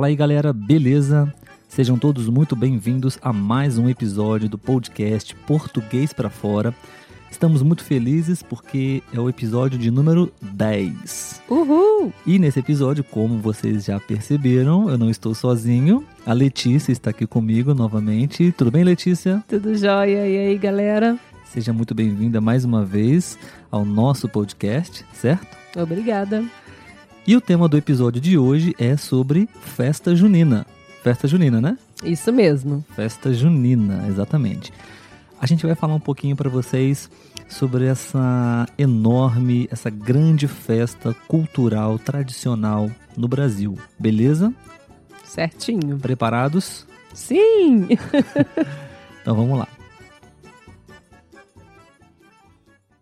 [0.00, 1.30] Fala aí galera, beleza?
[1.68, 6.74] Sejam todos muito bem-vindos a mais um episódio do podcast Português para Fora.
[7.30, 11.42] Estamos muito felizes porque é o episódio de número 10.
[11.50, 12.14] Uhul!
[12.26, 16.02] E nesse episódio, como vocês já perceberam, eu não estou sozinho.
[16.24, 18.52] A Letícia está aqui comigo novamente.
[18.52, 19.44] Tudo bem, Letícia?
[19.46, 20.26] Tudo jóia?
[20.26, 21.18] E aí, galera?
[21.44, 23.38] Seja muito bem-vinda mais uma vez
[23.70, 25.58] ao nosso podcast, certo?
[25.76, 26.42] Obrigada.
[27.30, 30.66] E o tema do episódio de hoje é sobre festa junina.
[31.00, 31.78] Festa junina, né?
[32.02, 32.84] Isso mesmo.
[32.96, 34.72] Festa junina, exatamente.
[35.40, 37.08] A gente vai falar um pouquinho para vocês
[37.48, 43.78] sobre essa enorme, essa grande festa cultural tradicional no Brasil.
[43.96, 44.52] Beleza?
[45.22, 46.00] Certinho.
[46.00, 46.84] Preparados?
[47.14, 47.90] Sim!
[49.22, 49.68] então vamos lá.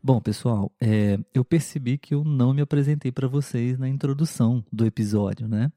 [0.02, 4.86] Bom, pessoal, é, eu percebi que eu não me apresentei para vocês na introdução do
[4.86, 5.72] episódio, né?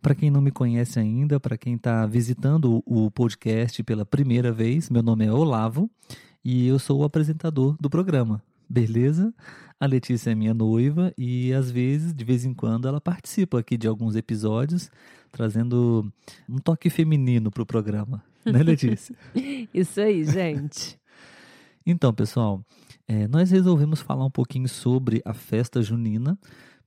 [0.00, 4.88] Para quem não me conhece ainda, para quem está visitando o podcast pela primeira vez,
[4.88, 5.90] meu nome é Olavo
[6.44, 9.34] e eu sou o apresentador do programa, beleza?
[9.80, 13.76] A Letícia é minha noiva e às vezes, de vez em quando, ela participa aqui
[13.76, 14.90] de alguns episódios,
[15.32, 16.10] trazendo
[16.48, 19.14] um toque feminino para o programa, né, Letícia?
[19.74, 20.96] Isso aí, gente.
[21.88, 22.66] Então, pessoal,
[23.06, 26.36] é, nós resolvemos falar um pouquinho sobre a festa junina,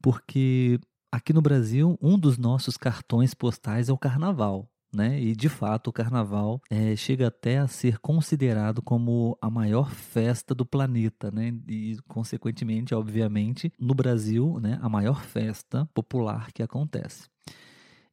[0.01, 0.77] porque
[1.09, 4.69] aqui no Brasil, um dos nossos cartões postais é o carnaval.
[4.91, 5.21] Né?
[5.21, 10.55] E de fato o carnaval é, chega até a ser considerado como a maior festa
[10.55, 11.53] do planeta, né?
[11.67, 17.29] E consequentemente, obviamente, no Brasil, né, a maior festa popular que acontece.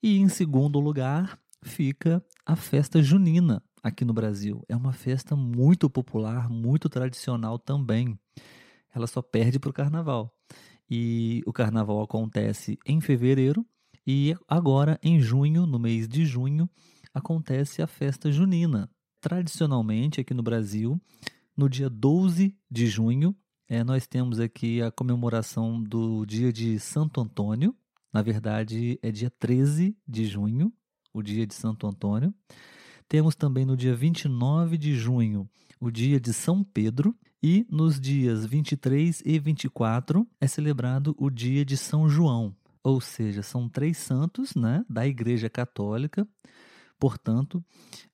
[0.03, 4.64] E em segundo lugar fica a festa junina, aqui no Brasil.
[4.69, 8.19] É uma festa muito popular, muito tradicional também.
[8.92, 10.34] Ela só perde para o carnaval.
[10.91, 13.64] E o carnaval acontece em fevereiro
[14.04, 16.69] e agora em junho, no mês de junho,
[17.14, 18.91] acontece a festa junina.
[19.20, 21.00] Tradicionalmente aqui no Brasil,
[21.56, 23.36] no dia 12 de junho,
[23.68, 27.74] é, nós temos aqui a comemoração do dia de Santo Antônio.
[28.12, 30.72] Na verdade, é dia 13 de junho,
[31.12, 32.34] o dia de Santo Antônio.
[33.08, 35.48] Temos também no dia 29 de junho
[35.80, 41.64] o dia de São Pedro e nos dias 23 e 24 é celebrado o dia
[41.64, 46.26] de São João, ou seja, são três santos né, da Igreja Católica.
[46.98, 47.62] Portanto,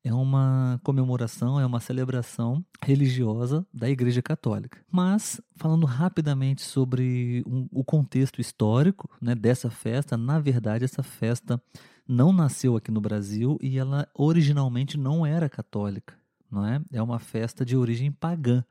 [0.03, 4.85] é uma comemoração, é uma celebração religiosa da Igreja Católica.
[4.91, 11.63] Mas, falando rapidamente sobre um, o contexto histórico né, dessa festa, na verdade, essa festa
[12.07, 16.15] não nasceu aqui no Brasil e ela originalmente não era católica,
[16.51, 16.81] não é?
[16.93, 18.65] É uma festa de origem pagã.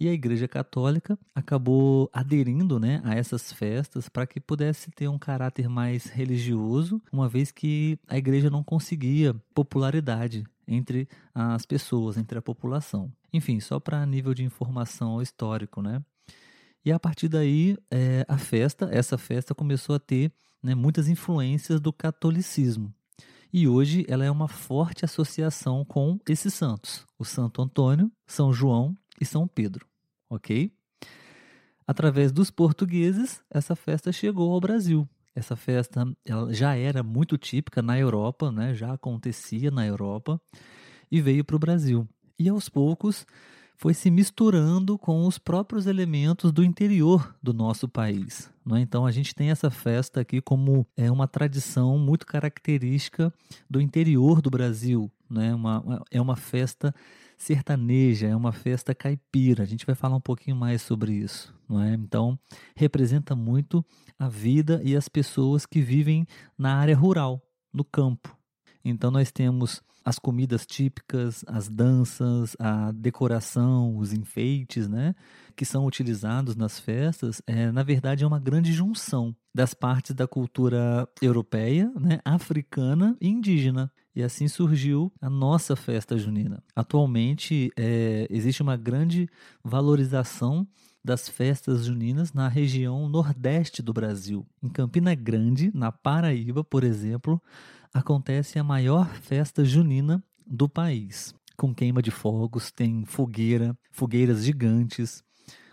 [0.00, 5.18] E a Igreja Católica acabou aderindo né, a essas festas para que pudesse ter um
[5.18, 12.36] caráter mais religioso, uma vez que a Igreja não conseguia popularidade entre as pessoas, entre
[12.36, 13.12] a população.
[13.32, 16.02] Enfim, só para nível de informação histórico, né?
[16.84, 21.80] E a partir daí, é, a festa, essa festa começou a ter né, muitas influências
[21.80, 22.94] do catolicismo.
[23.52, 28.96] E hoje ela é uma forte associação com esses santos, o Santo Antônio, São João
[29.20, 29.86] e São Pedro,
[30.30, 30.72] ok?
[31.86, 35.06] Através dos portugueses, essa festa chegou ao Brasil.
[35.34, 38.74] Essa festa ela já era muito típica na Europa, né?
[38.74, 40.40] já acontecia na Europa
[41.10, 42.08] e veio para o Brasil.
[42.38, 43.26] E aos poucos
[43.76, 48.51] foi se misturando com os próprios elementos do interior do nosso país.
[48.64, 48.80] Não é?
[48.80, 53.32] Então a gente tem essa festa aqui como é uma tradição muito característica
[53.68, 55.10] do interior do Brasil.
[55.28, 55.54] Né?
[55.54, 56.94] Uma, é uma festa
[57.36, 59.64] sertaneja, é uma festa caipira.
[59.64, 61.52] A gente vai falar um pouquinho mais sobre isso.
[61.70, 61.94] É?
[61.94, 62.38] Então
[62.76, 63.84] representa muito
[64.18, 66.26] a vida e as pessoas que vivem
[66.56, 67.42] na área rural,
[67.72, 68.36] no campo.
[68.84, 75.14] Então nós temos as comidas típicas, as danças, a decoração, os enfeites, né,
[75.56, 80.26] que são utilizados nas festas, é, na verdade é uma grande junção das partes da
[80.26, 83.90] cultura europeia, né, africana e indígena.
[84.14, 86.62] E assim surgiu a nossa festa junina.
[86.76, 89.26] Atualmente é, existe uma grande
[89.64, 90.66] valorização
[91.04, 94.46] das festas juninas na região nordeste do Brasil.
[94.62, 97.42] Em Campina Grande, na Paraíba, por exemplo,
[97.92, 101.34] acontece a maior festa junina do país.
[101.56, 105.22] Com queima de fogos, tem fogueira, fogueiras gigantes,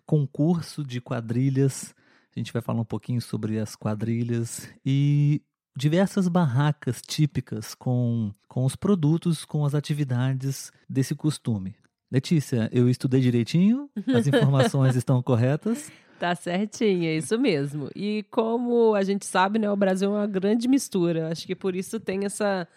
[0.05, 1.95] concurso de quadrilhas.
[2.35, 5.41] A gente vai falar um pouquinho sobre as quadrilhas e
[5.75, 11.75] diversas barracas típicas com, com os produtos, com as atividades desse costume.
[12.11, 13.89] Letícia, eu estudei direitinho?
[14.07, 15.91] As informações estão corretas?
[16.19, 17.89] Tá certinho, é isso mesmo.
[17.95, 21.31] E como a gente sabe, né, o Brasil é uma grande mistura.
[21.31, 22.67] Acho que por isso tem essa,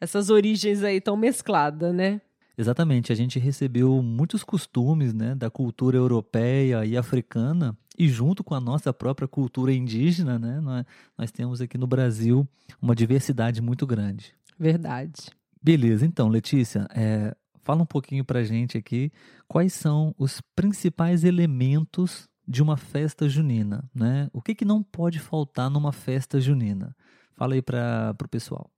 [0.00, 2.20] essas origens aí tão mescladas, né?
[2.56, 8.54] Exatamente, a gente recebeu muitos costumes né, da cultura europeia e africana, e junto com
[8.54, 10.84] a nossa própria cultura indígena, né, nós,
[11.16, 12.46] nós temos aqui no Brasil
[12.80, 14.34] uma diversidade muito grande.
[14.58, 15.30] Verdade.
[15.62, 19.10] Beleza, então, Letícia, é, fala um pouquinho pra gente aqui
[19.48, 24.28] quais são os principais elementos de uma festa junina, né?
[24.30, 26.94] O que, que não pode faltar numa festa junina?
[27.34, 28.70] Fala aí para o pessoal.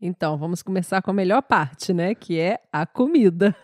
[0.00, 2.14] Então, vamos começar com a melhor parte, né?
[2.14, 3.56] Que é a comida.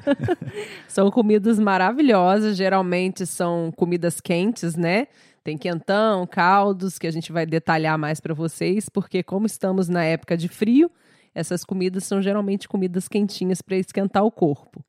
[0.88, 5.06] são comidas maravilhosas, geralmente são comidas quentes, né?
[5.44, 10.02] Tem quentão, caldos, que a gente vai detalhar mais para vocês, porque como estamos na
[10.02, 10.90] época de frio,
[11.32, 14.84] essas comidas são geralmente comidas quentinhas para esquentar o corpo.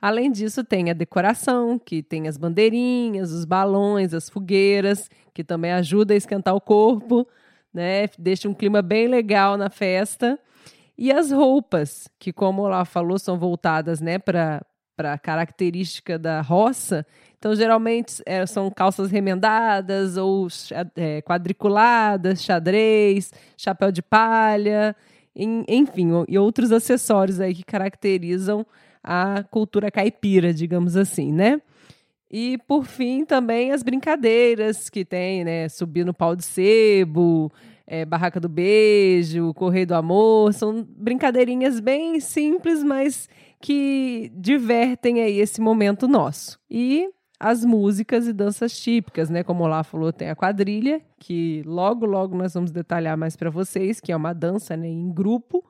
[0.00, 5.72] Além disso, tem a decoração, que tem as bandeirinhas, os balões, as fogueiras, que também
[5.72, 7.28] ajuda a esquentar o corpo,
[7.72, 8.06] né?
[8.18, 10.38] Deixa um clima bem legal na festa.
[10.96, 14.62] E as roupas, que como lá falou, são voltadas, né, para
[15.00, 17.06] para característica da roça.
[17.38, 20.46] Então, geralmente é, são calças remendadas ou
[20.94, 24.94] é, quadriculadas, xadrez, chapéu de palha,
[25.34, 28.66] enfim, e outros acessórios aí que caracterizam
[29.02, 31.60] a cultura caipira, digamos assim, né?
[32.30, 35.68] E por fim também as brincadeiras que tem, né?
[35.68, 37.50] Subir no pau de sebo,
[37.86, 43.28] é, barraca do beijo, correio do amor, são brincadeirinhas bem simples, mas
[43.60, 46.58] que divertem aí esse momento nosso.
[46.70, 47.08] E
[47.40, 49.42] as músicas e danças típicas, né?
[49.42, 53.48] Como o Olá falou, tem a quadrilha, que logo logo nós vamos detalhar mais para
[53.48, 55.64] vocês, que é uma dança né, em grupo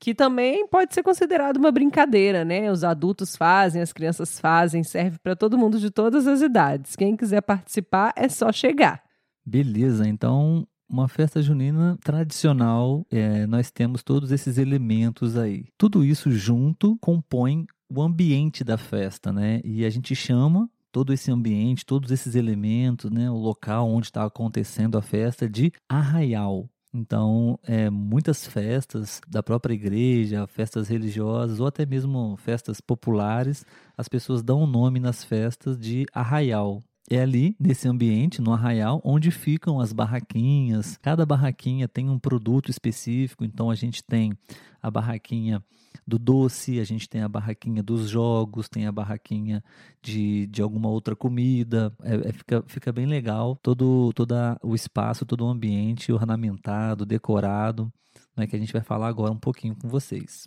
[0.00, 2.70] que também pode ser considerado uma brincadeira, né?
[2.70, 6.94] Os adultos fazem, as crianças fazem, serve para todo mundo de todas as idades.
[6.94, 9.02] Quem quiser participar é só chegar.
[9.44, 15.66] Beleza, então uma festa junina tradicional, é, nós temos todos esses elementos aí.
[15.76, 19.60] Tudo isso junto compõe o ambiente da festa, né?
[19.64, 23.30] E a gente chama todo esse ambiente, todos esses elementos, né?
[23.30, 26.68] O local onde está acontecendo a festa de arraial.
[26.92, 33.64] Então, é, muitas festas da própria igreja, festas religiosas ou até mesmo festas populares,
[33.96, 36.82] as pessoas dão o nome nas festas de arraial.
[37.10, 40.98] É ali, nesse ambiente, no arraial, onde ficam as barraquinhas.
[40.98, 44.36] Cada barraquinha tem um produto específico, então a gente tem
[44.82, 45.62] a barraquinha
[46.06, 49.62] do doce, a gente tem a barraquinha dos jogos, tem a barraquinha
[50.02, 51.92] de, de alguma outra comida.
[52.02, 57.92] É, é, fica, fica bem legal todo, todo o espaço, todo o ambiente ornamentado, decorado,
[58.36, 60.46] né, que a gente vai falar agora um pouquinho com vocês.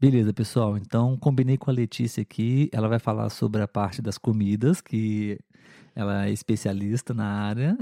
[0.00, 0.76] Beleza, pessoal.
[0.76, 2.68] Então, combinei com a Letícia aqui.
[2.72, 5.40] Ela vai falar sobre a parte das comidas, que
[5.98, 7.76] ela é especialista na área.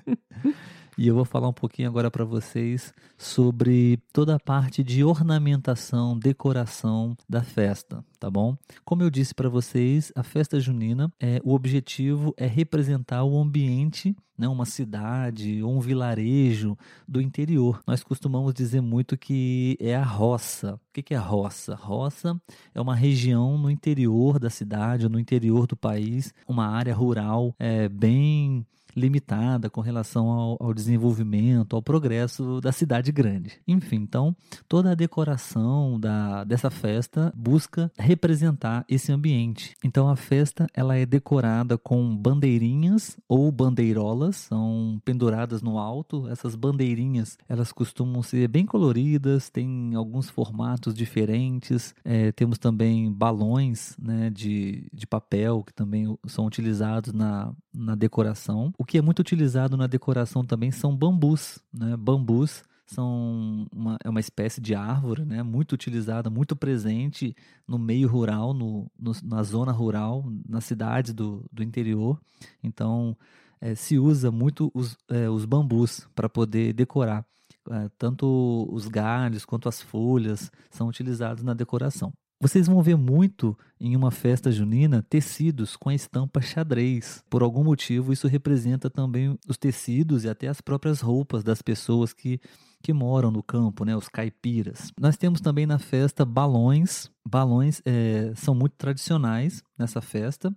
[1.00, 6.18] E eu vou falar um pouquinho agora para vocês sobre toda a parte de ornamentação,
[6.18, 8.54] decoração da festa, tá bom?
[8.84, 14.14] Como eu disse para vocês, a festa junina, é, o objetivo é representar o ambiente
[14.36, 16.76] né, uma cidade ou um vilarejo
[17.08, 17.82] do interior.
[17.86, 20.74] Nós costumamos dizer muito que é a roça.
[20.74, 21.74] O que é a roça?
[21.74, 22.40] Roça
[22.74, 27.88] é uma região no interior da cidade, no interior do país, uma área rural é,
[27.88, 33.60] bem limitada com relação ao, ao, desenvolvimento, ao progresso da cidade grande.
[33.66, 34.34] Enfim, então
[34.68, 39.76] toda a decoração da, dessa festa busca representar esse ambiente.
[39.84, 46.28] Então a festa ela é decorada com bandeirinhas ou bandeirolas, são penduradas no alto.
[46.28, 51.94] Essas bandeirinhas elas costumam ser bem coloridas, tem alguns formatos diferentes.
[52.04, 58.72] É, temos também balões né, de, de papel que também são utilizados na, na decoração.
[58.80, 61.94] O que é muito utilizado na decoração também são bambus, né?
[61.98, 65.42] Bambus são uma, é uma espécie de árvore, né?
[65.42, 67.36] Muito utilizada, muito presente
[67.68, 72.18] no meio rural, no, no na zona rural, nas cidades do, do interior.
[72.62, 73.14] Então,
[73.60, 77.22] é, se usa muito os, é, os bambus para poder decorar.
[77.70, 82.14] É, tanto os galhos quanto as folhas são utilizados na decoração.
[82.42, 87.22] Vocês vão ver muito em uma festa junina tecidos com a estampa xadrez.
[87.28, 92.14] Por algum motivo, isso representa também os tecidos e até as próprias roupas das pessoas
[92.14, 92.40] que,
[92.82, 94.90] que moram no campo, né, os caipiras.
[94.98, 97.10] Nós temos também na festa balões.
[97.28, 100.50] Balões é, são muito tradicionais nessa festa.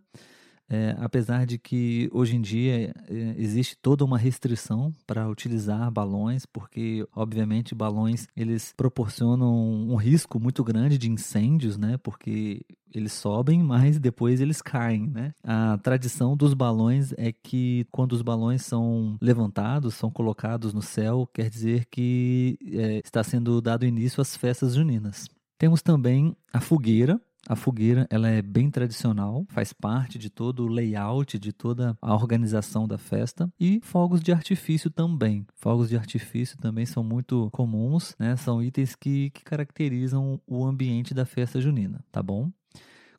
[0.69, 6.45] É, apesar de que hoje em dia é, existe toda uma restrição para utilizar balões,
[6.45, 11.97] porque obviamente balões eles proporcionam um risco muito grande de incêndios, né?
[11.97, 15.33] Porque eles sobem, mas depois eles caem, né?
[15.43, 21.27] A tradição dos balões é que quando os balões são levantados, são colocados no céu,
[21.33, 25.27] quer dizer que é, está sendo dado início às festas juninas.
[25.57, 30.67] Temos também a fogueira, a fogueira ela é bem tradicional, faz parte de todo o
[30.67, 33.51] layout, de toda a organização da festa.
[33.59, 35.45] E fogos de artifício também.
[35.55, 38.35] Fogos de artifício também são muito comuns, né?
[38.35, 42.49] São itens que, que caracterizam o ambiente da festa junina, tá bom?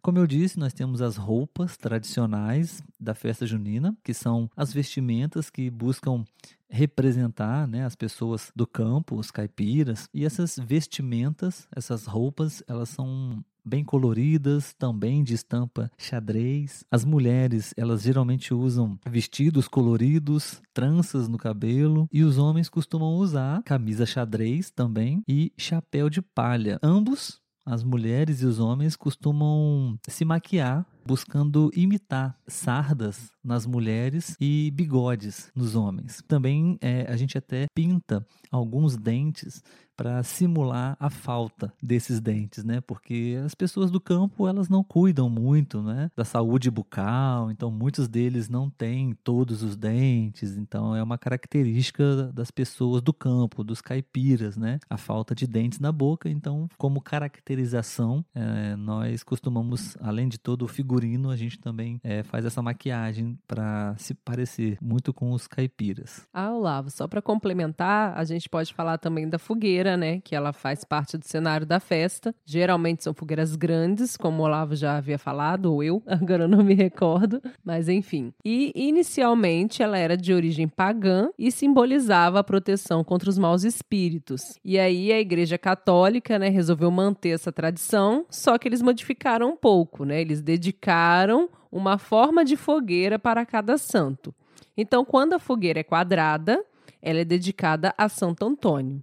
[0.04, 5.48] Como eu disse, nós temos as roupas tradicionais da festa junina, que são as vestimentas
[5.48, 6.24] que buscam
[6.68, 10.06] representar né, as pessoas do campo, os caipiras.
[10.12, 16.85] E essas vestimentas, essas roupas, elas são bem coloridas, também de estampa xadrez.
[16.90, 23.62] As mulheres, elas geralmente usam vestidos coloridos, tranças no cabelo, e os homens costumam usar
[23.62, 26.78] camisa xadrez também e chapéu de palha.
[26.83, 34.71] Ambos as mulheres e os homens costumam se maquiar buscando imitar sardas nas mulheres e
[34.71, 36.23] bigodes nos homens.
[36.26, 39.62] Também é, a gente até pinta alguns dentes
[39.96, 42.80] para simular a falta desses dentes, né?
[42.80, 46.10] Porque as pessoas do campo elas não cuidam muito, né?
[46.16, 52.32] Da saúde bucal, então muitos deles não têm todos os dentes, então é uma característica
[52.32, 54.78] das pessoas do campo, dos caipiras, né?
[54.88, 60.62] A falta de dentes na boca, então como caracterização é, nós costumamos, além de todo
[60.62, 65.46] o figurino, a gente também é, faz essa maquiagem para se parecer muito com os
[65.46, 66.26] caipiras.
[66.32, 70.20] Ah, Olavo, só para complementar, a gente pode falar também da fogueira fogueira, né?
[70.20, 72.34] Que ela faz parte do cenário da festa.
[72.44, 76.74] Geralmente são fogueiras grandes, como o Olavo já havia falado, ou eu, agora não me
[76.74, 77.40] recordo.
[77.62, 78.32] Mas enfim.
[78.44, 84.58] E inicialmente ela era de origem pagã e simbolizava a proteção contra os maus espíritos.
[84.64, 89.56] E aí a Igreja Católica, né, resolveu manter essa tradição, só que eles modificaram um
[89.56, 90.20] pouco, né?
[90.20, 94.34] Eles dedicaram uma forma de fogueira para cada santo.
[94.76, 96.64] Então, quando a fogueira é quadrada,
[97.04, 99.02] ela é dedicada a Santo Antônio.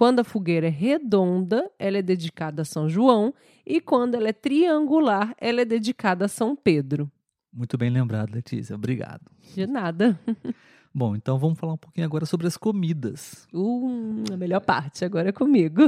[0.00, 3.34] Quando a fogueira é redonda, ela é dedicada a São João,
[3.66, 7.12] e quando ela é triangular, ela é dedicada a São Pedro.
[7.52, 8.74] Muito bem lembrado, Letícia.
[8.74, 9.20] Obrigado.
[9.54, 10.18] De nada.
[10.94, 13.46] Bom, então vamos falar um pouquinho agora sobre as comidas.
[13.52, 15.82] Uh, a melhor parte agora é comigo.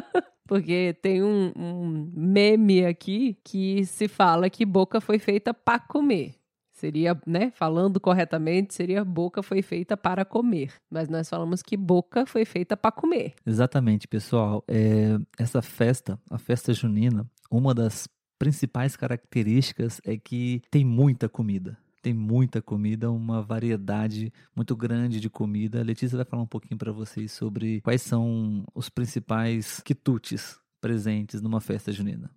[0.48, 6.37] Porque tem um, um meme aqui que se fala que boca foi feita para comer.
[6.78, 10.72] Seria, né, falando corretamente, seria boca foi feita para comer.
[10.88, 13.34] Mas nós falamos que boca foi feita para comer.
[13.44, 14.62] Exatamente, pessoal.
[14.68, 18.08] É, essa festa, a festa junina, uma das
[18.38, 21.76] principais características é que tem muita comida.
[22.00, 25.80] Tem muita comida, uma variedade muito grande de comida.
[25.80, 31.42] A Letícia vai falar um pouquinho para vocês sobre quais são os principais quitutes presentes
[31.42, 32.30] numa festa junina.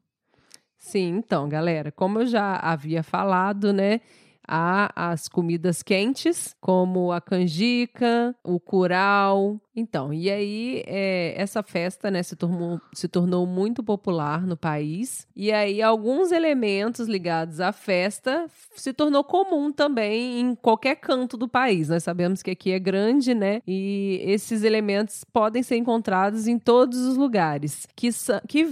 [0.79, 4.01] Sim, então, galera, como eu já havia falado, né?
[4.47, 9.59] Há as comidas quentes, como a canjica, o curau.
[9.73, 15.25] Então, e aí é, essa festa né, se, tornou, se tornou muito popular no país.
[15.35, 21.47] E aí alguns elementos ligados à festa se tornou comum também em qualquer canto do
[21.47, 21.87] país.
[21.87, 23.61] Nós sabemos que aqui é grande, né?
[23.65, 28.09] E esses elementos podem ser encontrados em todos os lugares, que,
[28.47, 28.63] que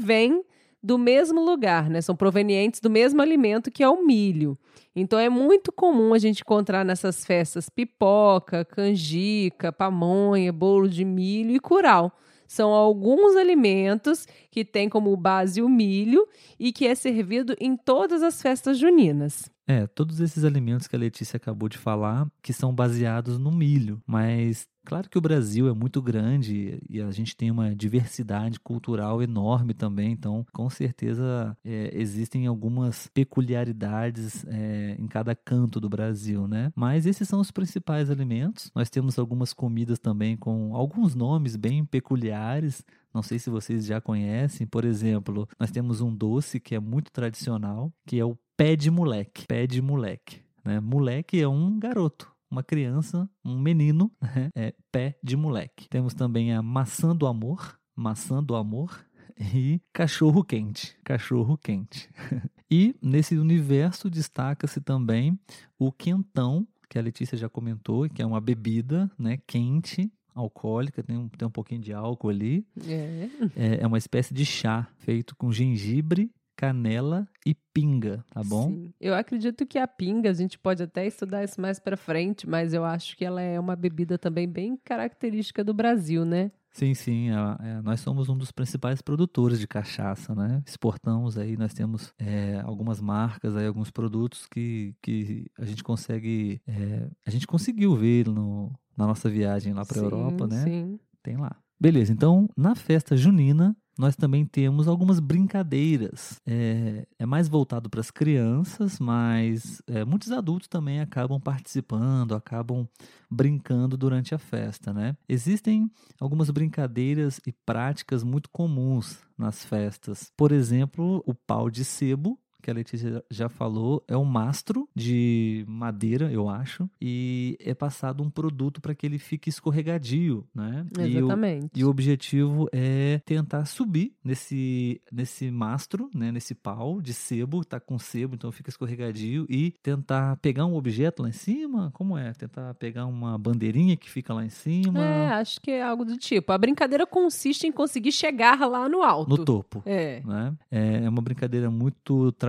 [0.81, 2.01] do mesmo lugar, né?
[2.01, 4.57] São provenientes do mesmo alimento que é o milho.
[4.95, 11.55] Então é muito comum a gente encontrar nessas festas pipoca, canjica, pamonha, bolo de milho
[11.55, 12.11] e curau.
[12.47, 16.27] São alguns alimentos que têm como base o milho
[16.59, 19.51] e que é servido em todas as festas juninas.
[19.67, 24.01] É, todos esses alimentos que a Letícia acabou de falar, que são baseados no milho,
[24.03, 29.21] mas Claro que o Brasil é muito grande e a gente tem uma diversidade cultural
[29.21, 36.47] enorme também, então com certeza é, existem algumas peculiaridades é, em cada canto do Brasil,
[36.47, 36.73] né?
[36.75, 38.71] Mas esses são os principais alimentos.
[38.73, 42.83] Nós temos algumas comidas também com alguns nomes bem peculiares.
[43.13, 44.65] Não sei se vocês já conhecem.
[44.65, 48.89] Por exemplo, nós temos um doce que é muito tradicional, que é o pé de
[48.89, 49.45] moleque.
[49.45, 50.41] Pé de moleque.
[50.65, 50.79] Né?
[50.79, 54.49] Moleque é um garoto, uma criança, um menino, né?
[54.55, 55.87] é pé de moleque.
[55.89, 57.79] Temos também a maçã do amor.
[57.95, 59.05] Maçã do amor
[59.53, 60.97] e cachorro quente.
[61.03, 62.09] Cachorro quente.
[62.71, 65.37] e nesse universo destaca-se também
[65.77, 71.17] o quentão, que a Letícia já comentou, que é uma bebida né, quente alcoólica, tem
[71.17, 72.65] um, tem um pouquinho de álcool ali.
[72.87, 73.29] É.
[73.55, 78.67] É, é uma espécie de chá feito com gengibre, canela e pinga, tá bom?
[78.67, 78.93] Sim.
[78.99, 82.73] Eu acredito que a pinga, a gente pode até estudar isso mais para frente, mas
[82.73, 86.51] eu acho que ela é uma bebida também bem característica do Brasil, né?
[86.69, 87.29] Sim, sim.
[87.29, 87.33] é-
[87.69, 90.61] é, nós somos um dos principais produtores de cachaça, né?
[90.67, 96.61] Exportamos aí, nós temos é, algumas marcas aí, alguns produtos que, que a gente consegue.
[96.67, 100.61] é, a gente conseguiu ver no, na nossa viagem lá para a Europa, né?
[100.65, 100.99] Sim.
[101.23, 101.55] Tem lá.
[101.79, 106.39] Beleza, então na festa junina nós também temos algumas brincadeiras.
[106.47, 112.87] É, é mais voltado para as crianças, mas é, muitos adultos também acabam participando, acabam
[113.29, 115.17] brincando durante a festa, né?
[115.27, 120.31] Existem algumas brincadeiras e práticas muito comuns nas festas.
[120.37, 125.63] Por exemplo, o pau de sebo, que a Letícia já falou, é um mastro de
[125.67, 130.85] madeira, eu acho, e é passado um produto para que ele fique escorregadio, né?
[130.97, 131.69] E o- Exatamente.
[131.79, 137.79] e o objetivo é tentar subir nesse, nesse mastro, né, nesse pau de sebo, tá
[137.79, 141.89] com sebo, então fica escorregadio, e tentar pegar um objeto lá em cima.
[141.93, 142.31] Como é?
[142.33, 146.17] Tentar pegar uma bandeirinha que fica lá em cima, É, acho que é algo do
[146.17, 146.51] tipo.
[146.51, 149.29] A brincadeira consiste em conseguir chegar lá no alto.
[149.29, 149.81] no topo.
[149.85, 150.21] É.
[150.25, 150.53] né?
[150.71, 152.48] É é uma brincadeira muito tradicional.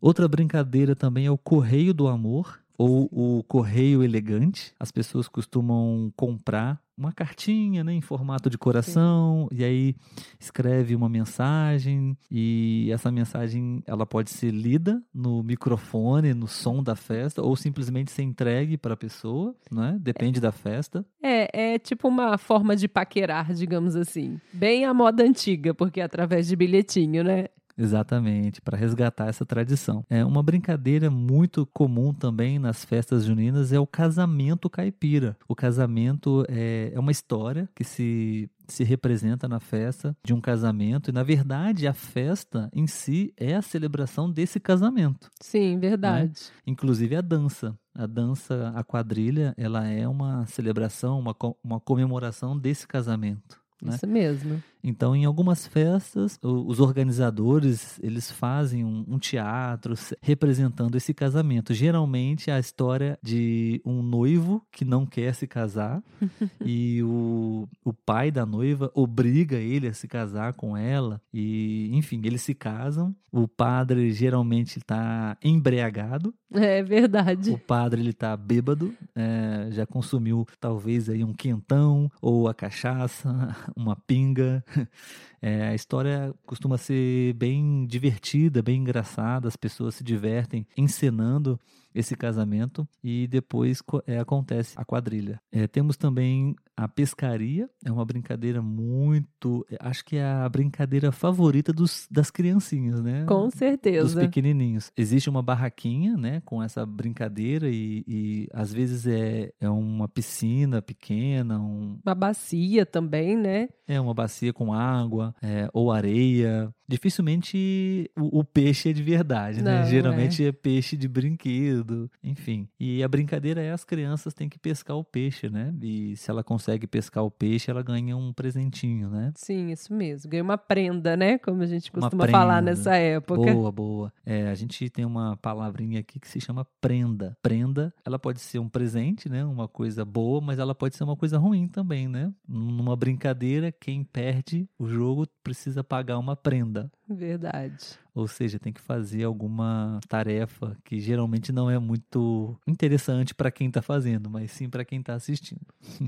[0.00, 4.72] Outra brincadeira também é o correio do amor ou o correio elegante.
[4.78, 9.94] As pessoas costumam comprar uma cartinha, né, em formato de coração e aí
[10.38, 16.94] escreve uma mensagem e essa mensagem ela pode ser lida no microfone, no som da
[16.94, 19.96] festa ou simplesmente ser entregue para a pessoa, né?
[20.00, 21.04] Depende da festa.
[21.22, 24.38] É, é tipo uma forma de paquerar, digamos assim.
[24.52, 27.46] Bem a moda antiga, porque é através de bilhetinho, né?
[27.82, 30.04] Exatamente, para resgatar essa tradição.
[30.08, 35.36] É uma brincadeira muito comum também nas festas juninas é o casamento caipira.
[35.48, 41.10] O casamento é, é uma história que se se representa na festa de um casamento
[41.10, 46.44] e na verdade a festa em si é a celebração desse casamento, Sim, verdade.
[46.66, 47.76] inclusive a dança.
[47.94, 53.60] A dança, a quadrilha, ela é uma celebração, uma, uma comemoração desse casamento.
[53.82, 53.94] né?
[53.94, 54.62] Isso mesmo.
[54.84, 61.72] Então, em algumas festas, os organizadores eles fazem um, um teatro se- representando esse casamento.
[61.72, 66.02] Geralmente, é a história de um noivo que não quer se casar
[66.64, 72.20] e o, o pai da noiva obriga ele a se casar com ela e, enfim,
[72.24, 73.14] eles se casam.
[73.30, 77.50] O padre geralmente está embriagado É verdade.
[77.50, 83.56] o padre ele tá bêbado, é, já consumiu talvez aí um quentão ou a cachaça,
[83.74, 84.62] uma pinga.
[85.44, 91.58] É, a história costuma ser bem divertida, bem engraçada, as pessoas se divertem encenando
[91.92, 95.40] esse casamento e depois é, acontece a quadrilha.
[95.50, 99.66] É, temos também a pescaria, é uma brincadeira muito.
[99.70, 103.24] é, Acho que é a brincadeira favorita dos, das criancinhas, né?
[103.26, 104.20] Com dos certeza.
[104.20, 104.90] pequenininhos.
[104.96, 110.80] Existe uma barraquinha, né, com essa brincadeira e, e às vezes é, é uma piscina
[110.80, 113.68] pequena, um, Uma bacia também, né?
[113.86, 116.72] é uma bacia com água é, ou areia.
[116.88, 119.80] Dificilmente o, o peixe é de verdade, né?
[119.82, 120.52] Não, Geralmente é.
[120.52, 122.68] peixe de brinquedo, enfim.
[122.80, 125.74] E a brincadeira é as crianças têm que pescar o peixe, né?
[125.82, 129.32] E se ela consegue pescar o peixe, ela ganha um presentinho, né?
[129.34, 130.30] Sim, isso mesmo.
[130.30, 131.36] Ganhei uma prenda, né?
[131.38, 133.52] Como a gente Uma costuma falar nessa época.
[133.52, 134.12] Boa, boa.
[134.24, 137.36] É, a gente tem uma palavrinha aqui que se chama prenda.
[137.42, 139.44] Prenda, ela pode ser um presente, né?
[139.44, 142.32] Uma coisa boa, mas ela pode ser uma coisa ruim também, né?
[142.48, 146.88] Numa brincadeira, quem perde o jogo precisa pagar uma prenda.
[147.08, 147.98] Verdade.
[148.14, 153.70] Ou seja, tem que fazer alguma tarefa que geralmente não é muito interessante para quem
[153.70, 155.60] tá fazendo, mas sim para quem tá assistindo.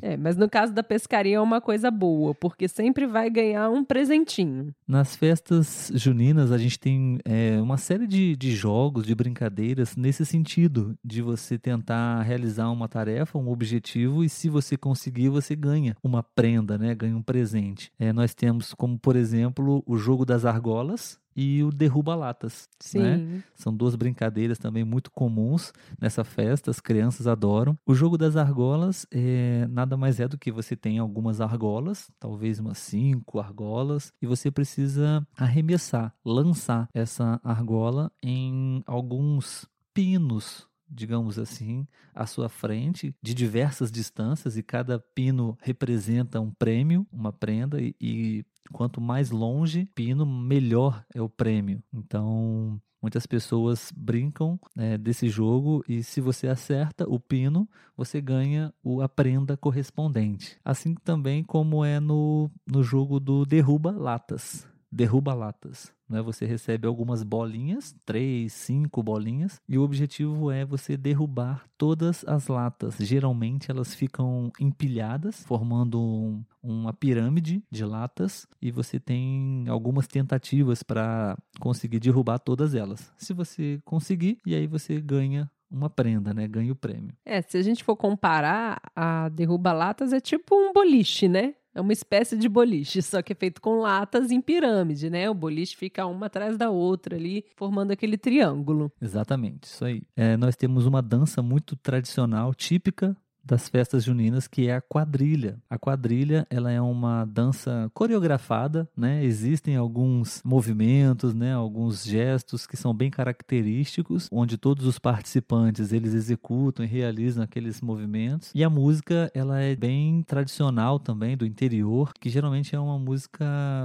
[0.03, 3.85] É, mas no caso da pescaria é uma coisa boa, porque sempre vai ganhar um
[3.85, 4.75] presentinho.
[4.87, 10.27] Nas festas juninas, a gente tem é, uma série de, de jogos, de brincadeiras nesse
[10.27, 15.97] sentido, de você tentar realizar uma tarefa, um objetivo, e se você conseguir, você ganha
[16.03, 16.95] uma prenda, né?
[16.95, 17.91] ganha um presente.
[17.99, 22.69] É, nós temos como, por exemplo, o jogo das argolas e o derruba-latas.
[22.79, 22.99] Sim.
[22.99, 23.43] né?
[23.55, 27.79] São duas brincadeiras também muito comuns nessa festa, as crianças adoram.
[27.87, 32.59] O jogo das argolas é, nada mais é do que você tem algumas argolas, talvez
[32.59, 41.87] umas cinco argolas, e você precisa arremessar, lançar essa argola em alguns pinos digamos assim,
[42.15, 47.95] à sua frente, de diversas distâncias, e cada pino representa um prêmio, uma prenda, e,
[48.01, 51.83] e quanto mais longe pino, melhor é o prêmio.
[51.93, 58.73] Então, Muitas pessoas brincam né, desse jogo e se você acerta o pino, você ganha
[58.83, 60.59] o, a prenda correspondente.
[60.65, 65.93] Assim também como é no, no jogo do derruba latas derruba latas.
[66.09, 66.21] Né?
[66.23, 72.49] Você recebe algumas bolinhas, três, cinco bolinhas, e o objetivo é você derrubar todas as
[72.49, 72.97] latas.
[72.99, 80.83] Geralmente elas ficam empilhadas, formando um, uma pirâmide de latas, e você tem algumas tentativas
[80.83, 83.13] para conseguir derrubar todas elas.
[83.17, 86.47] Se você conseguir, e aí você ganha uma prenda, né?
[86.47, 87.15] Ganha o prêmio.
[87.25, 91.55] É, se a gente for comparar, a derruba latas é tipo um boliche, né?
[91.75, 95.29] É uma espécie de boliche, só que é feito com latas em pirâmide, né?
[95.29, 98.93] O boliche fica uma atrás da outra ali, formando aquele triângulo.
[99.03, 100.03] Exatamente, isso aí.
[100.17, 105.59] É, nós temos uma dança muito tradicional, típica das festas juninas, que é a quadrilha.
[105.69, 109.25] A quadrilha, ela é uma dança coreografada, né?
[109.25, 116.15] Existem alguns movimentos, né, alguns gestos que são bem característicos, onde todos os participantes, eles
[116.15, 118.51] executam e realizam aqueles movimentos.
[118.55, 123.45] E a música, ela é bem tradicional também do interior, que geralmente é uma música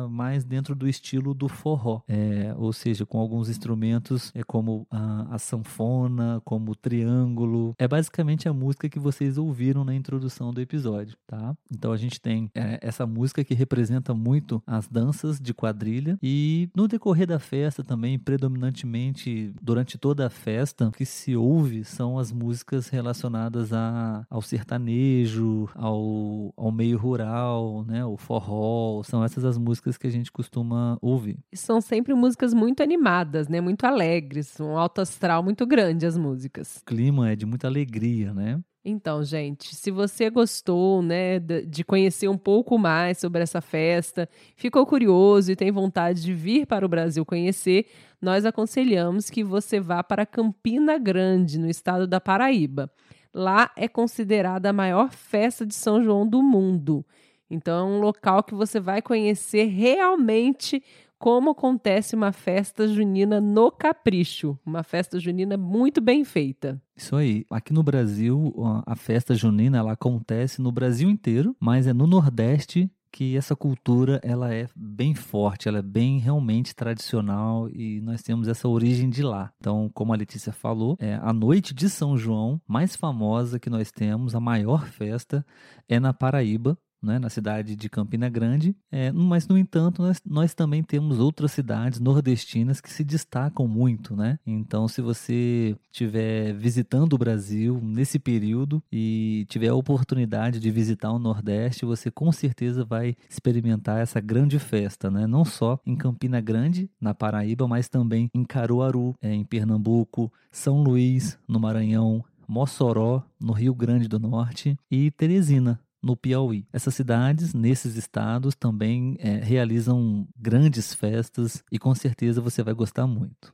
[0.09, 5.35] mais dentro do estilo do forró, é, ou seja, com alguns instrumentos é como a,
[5.35, 7.73] a sanfona, como o triângulo.
[7.77, 11.55] É basicamente a música que vocês ouviram na introdução do episódio, tá?
[11.71, 16.69] Então a gente tem é, essa música que representa muito as danças de quadrilha e
[16.75, 22.17] no decorrer da festa também, predominantemente durante toda a festa, o que se ouve são
[22.17, 28.05] as músicas relacionadas a, ao sertanejo, ao, ao meio rural, né?
[28.05, 31.39] O forró, são essas as músicas que a gente costuma ouvir.
[31.53, 33.59] São sempre músicas muito animadas, né?
[33.59, 36.77] Muito alegres, um alto astral muito grande as músicas.
[36.77, 38.61] O clima é de muita alegria, né?
[38.89, 44.85] Então, gente, se você gostou, né, de conhecer um pouco mais sobre essa festa, ficou
[44.85, 47.85] curioso e tem vontade de vir para o Brasil conhecer,
[48.19, 52.91] nós aconselhamos que você vá para Campina Grande, no estado da Paraíba.
[53.33, 57.05] Lá é considerada a maior festa de São João do mundo.
[57.49, 60.83] Então, é um local que você vai conhecer realmente
[61.19, 66.81] como acontece uma festa junina no Capricho, uma festa junina muito bem feita.
[66.95, 67.45] Isso aí.
[67.51, 68.53] Aqui no Brasil,
[68.85, 74.19] a festa junina ela acontece no Brasil inteiro, mas é no Nordeste que essa cultura
[74.23, 79.23] ela é bem forte, ela é bem realmente tradicional e nós temos essa origem de
[79.23, 79.51] lá.
[79.59, 83.91] Então, como a Letícia falou, é a noite de São João mais famosa que nós
[83.91, 85.45] temos, a maior festa
[85.87, 90.53] é na Paraíba, né, na cidade de Campina Grande, é, mas no entanto nós, nós,
[90.53, 94.37] também temos outras cidades nordestinas que se destacam muito, né?
[94.45, 101.11] Então, se você estiver visitando o Brasil nesse período e tiver a oportunidade de visitar
[101.11, 105.25] o Nordeste, você com certeza vai experimentar essa grande festa, né?
[105.27, 110.81] Não só em Campina Grande, na Paraíba, mas também em Caruaru, é, em Pernambuco, São
[110.81, 116.65] Luís, no Maranhão, Mossoró, no Rio Grande do Norte e Teresina, no Piauí.
[116.71, 123.05] Essas cidades, nesses estados, também é, realizam grandes festas e com certeza você vai gostar
[123.07, 123.53] muito.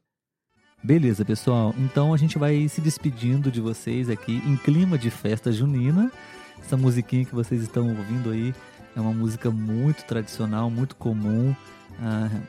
[0.84, 1.73] Beleza, pessoal.
[1.77, 6.12] Então a gente vai se despedindo de vocês aqui em clima de festa junina.
[6.60, 8.53] Essa musiquinha que vocês estão ouvindo aí
[8.95, 11.55] é uma música muito tradicional, muito comum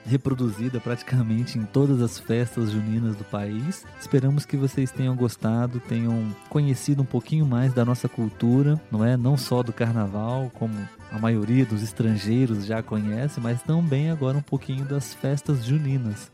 [0.04, 3.84] reproduzida praticamente em todas as festas juninas do país.
[4.00, 9.16] Esperamos que vocês tenham gostado, tenham conhecido um pouquinho mais da nossa cultura, não é?
[9.16, 10.74] Não só do carnaval, como
[11.10, 16.30] a maioria dos estrangeiros já conhece, mas também agora um pouquinho das festas juninas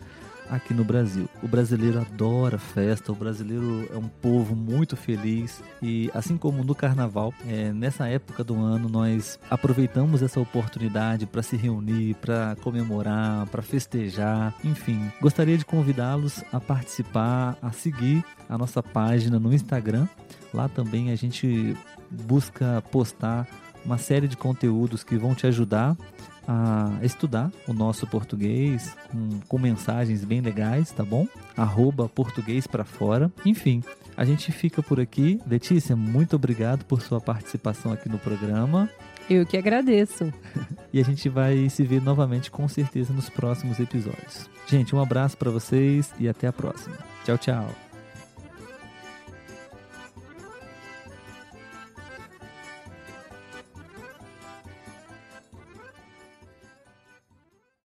[0.51, 1.29] aqui no Brasil.
[1.43, 6.75] O brasileiro adora festa, o brasileiro é um povo muito feliz e, assim como no
[6.75, 13.47] carnaval, é, nessa época do ano nós aproveitamos essa oportunidade para se reunir, para comemorar,
[13.47, 15.11] para festejar, enfim.
[15.21, 20.07] Gostaria de convidá-los a participar, a seguir a nossa página no Instagram.
[20.53, 21.77] Lá também a gente
[22.11, 23.47] busca postar
[23.85, 25.97] uma série de conteúdos que vão te ajudar
[26.47, 31.27] a estudar o nosso português com, com mensagens bem legais, tá bom?
[31.57, 33.31] Arroba português para fora.
[33.45, 33.83] Enfim,
[34.17, 35.41] a gente fica por aqui.
[35.47, 38.89] Letícia, muito obrigado por sua participação aqui no programa.
[39.31, 40.33] Eu que agradeço.
[40.93, 44.51] e a gente vai se ver novamente com certeza nos próximos episódios.
[44.67, 46.97] Gente, um abraço para vocês e até a próxima.
[47.25, 47.92] Tchau, tchau.